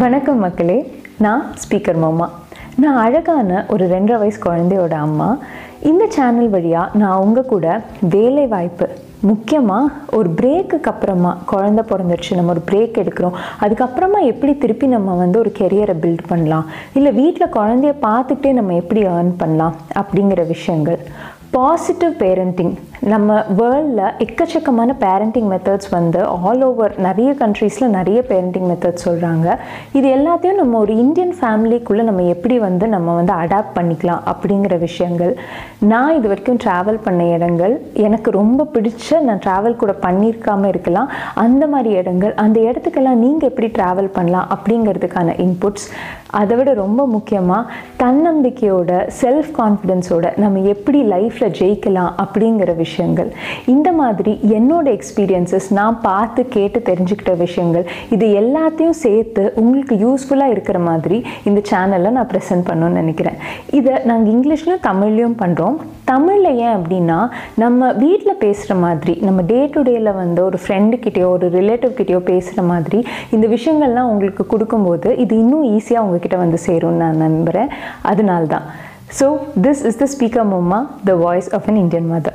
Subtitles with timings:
[0.00, 0.76] வணக்கம் மக்களே
[1.18, 2.30] நான் ஸ்பீக்கர் மாமா
[2.76, 5.38] நான் அழகான ஒரு ரெண்டரை வயசு குழந்தையோட அம்மா.
[5.80, 8.88] இந்த சேனல் வழியாக நான் உங்கள் கூட வேலை வாய்ப்பு
[9.20, 13.36] முக்கியமாக ஒரு பிரேக்குக்கு அப்புறமா குழந்த பிறந்துருச்சு நம்ம ஒரு பிரேக் எடுக்கிறோம்.
[13.60, 16.66] அதுக்கப்புறமா எப்படி திருப்பி நம்ம வந்து ஒரு கெரியரை பில்ட் பண்ணலாம்?
[16.92, 19.76] இல்லை வீட்டில் குழந்தைய பார்த்துக்கிட்டே நம்ம எப்படி ஏர்ன் பண்ணலாம்?
[19.94, 21.00] அப்படிங்கிற விஷயங்கள்.
[21.54, 22.74] பாசிட்டிவ் பேரண்டிங்
[23.12, 29.46] நம்ம வேர்ல்டில் எக்கச்சக்கமான பேரண்டிங் மெத்தட்ஸ் வந்து ஆல் ஓவர் நிறைய கண்ட்ரீஸில் நிறைய பேரண்டிங் மெத்தட்ஸ் சொல்கிறாங்க
[29.98, 35.34] இது எல்லாத்தையும் நம்ம ஒரு இந்தியன் ஃபேமிலிக்குள்ளே நம்ம எப்படி வந்து நம்ம வந்து அடாப்ட் பண்ணிக்கலாம் அப்படிங்கிற விஷயங்கள்.
[35.92, 37.74] நான் இது வரைக்கும் ட்ராவல் பண்ண இடங்கள்
[38.06, 41.10] எனக்கு ரொம்ப பிடிச்ச நான் ட்ராவல் கூட பண்ணியிருக்காமல் இருக்கலாம்.
[41.34, 45.88] அந்த மாதிரி இடங்கள் அந்த இடத்துக்கெல்லாம் நீங்கள் எப்படி ட்ராவல் பண்ணலாம் அப்படிங்கிறதுக்கான இன்புட்ஸ்
[46.40, 47.70] அதை விட ரொம்ப முக்கியமாக
[48.02, 48.90] தன்னம்பிக்கையோட
[49.22, 51.00] செல்ஃப் கான்ஃபிடென்ஸோட நம்ம எப்படி
[51.42, 53.30] லைஃப்பில் ஜெயிக்கலாம் அப்படிங்கிற விஷயங்கள்.
[53.74, 57.84] இந்த மாதிரி என்னோட எக்ஸ்பீரியன்சஸ் நான் பார்த்து கேட்டு தெரிஞ்சுக்கிட்ட விஷயங்கள்
[58.14, 61.18] இது எல்லாத்தையும் சேர்த்து உங்களுக்கு யூஸ்ஃபுல்லாக இருக்கிற மாதிரி
[61.48, 63.38] இந்த சேனலில் நான் ப்ரெசென்ட் பண்ணணும்னு நினைக்கிறேன்.
[63.78, 65.78] இதை நாங்கள் இங்கிலீஷ்லையும் தமிழ்லையும் பண்ணுறோம்
[66.10, 67.18] தமிழில் ஏன் அப்படின்னா
[67.62, 72.62] நம்ம வீட்டில் பேசுகிற மாதிரி நம்ம டே டு டேயில் வந்து ஒரு ஃப்ரெண்டுக்கிட்டேயோ ஒரு ரிலேட்டிவ் கிட்டேயோ பேசுகிற
[72.72, 73.00] மாதிரி
[73.36, 77.70] இந்த விஷயங்கள்லாம் உங்களுக்கு கொடுக்கும்போது இது இன்னும் ஈஸியாக உங்ககிட்ட வந்து சேரும்னு நான் நம்புகிறேன்
[78.02, 78.40] அதனால
[79.12, 82.32] So, this is the speaker Mumma, the voice of an Indian mother.